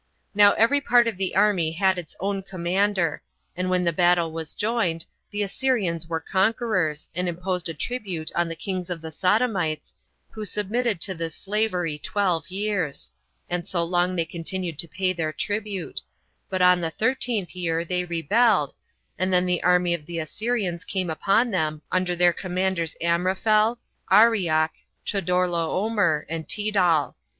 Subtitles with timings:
[0.33, 3.21] Now every part of the army had its own commander;
[3.55, 8.47] and when the battle was joined, the Assyrians were conquerors, and imposed a tribute on
[8.47, 9.93] the kings of the Sodomites,
[10.31, 13.11] who submitted to this slavery twelve years;
[13.47, 16.01] and so long they continued to pay their tribute:
[16.49, 18.73] but on the thirteenth year they rebelled,
[19.19, 23.77] and then the army of the Assyrians came upon them, under their commanders Amraphel,
[24.09, 24.73] Arioch,
[25.05, 27.15] Chodorlaomer, and Tidal.